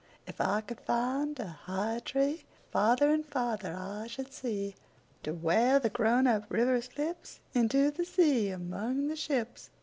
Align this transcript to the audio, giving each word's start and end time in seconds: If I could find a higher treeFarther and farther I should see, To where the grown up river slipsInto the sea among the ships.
If 0.25 0.41
I 0.41 0.61
could 0.61 0.79
find 0.81 1.39
a 1.39 1.45
higher 1.49 1.99
treeFarther 1.99 3.13
and 3.13 3.23
farther 3.23 3.75
I 3.79 4.07
should 4.07 4.33
see, 4.33 4.73
To 5.21 5.31
where 5.31 5.77
the 5.77 5.89
grown 5.91 6.25
up 6.25 6.45
river 6.51 6.79
slipsInto 6.81 7.93
the 7.93 8.05
sea 8.05 8.49
among 8.49 9.09
the 9.09 9.15
ships. 9.15 9.69